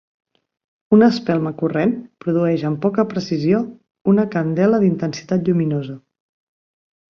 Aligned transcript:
Una 0.95 1.09
espelma 1.15 1.51
corrent 1.59 1.93
produïx 2.25 2.65
amb 2.71 2.81
poca 2.87 3.05
precisió 3.13 3.61
una 4.15 4.27
candela 4.39 4.83
d'intensitat 4.87 5.49
lluminosa. 5.53 5.97